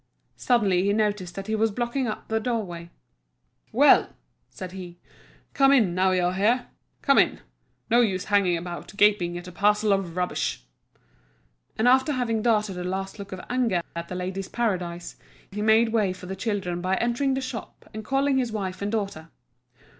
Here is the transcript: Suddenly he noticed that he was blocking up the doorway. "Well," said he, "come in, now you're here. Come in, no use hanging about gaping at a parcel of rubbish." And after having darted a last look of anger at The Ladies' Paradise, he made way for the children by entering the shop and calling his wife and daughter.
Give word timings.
Suddenly 0.35 0.81
he 0.83 0.93
noticed 0.93 1.35
that 1.35 1.45
he 1.45 1.53
was 1.53 1.69
blocking 1.69 2.07
up 2.07 2.27
the 2.27 2.39
doorway. 2.39 2.89
"Well," 3.71 4.09
said 4.49 4.71
he, 4.71 4.97
"come 5.53 5.71
in, 5.71 5.93
now 5.93 6.09
you're 6.09 6.33
here. 6.33 6.69
Come 7.03 7.19
in, 7.19 7.39
no 7.87 8.01
use 8.01 8.23
hanging 8.25 8.57
about 8.57 8.97
gaping 8.97 9.37
at 9.37 9.47
a 9.47 9.51
parcel 9.51 9.93
of 9.93 10.17
rubbish." 10.17 10.63
And 11.77 11.87
after 11.87 12.13
having 12.13 12.41
darted 12.41 12.79
a 12.79 12.83
last 12.83 13.19
look 13.19 13.31
of 13.31 13.41
anger 13.47 13.83
at 13.95 14.07
The 14.07 14.15
Ladies' 14.15 14.49
Paradise, 14.49 15.17
he 15.51 15.61
made 15.61 15.89
way 15.89 16.13
for 16.13 16.25
the 16.25 16.35
children 16.35 16.81
by 16.81 16.95
entering 16.95 17.35
the 17.35 17.39
shop 17.41 17.87
and 17.93 18.03
calling 18.03 18.39
his 18.39 18.51
wife 18.51 18.81
and 18.81 18.91
daughter. 18.91 19.29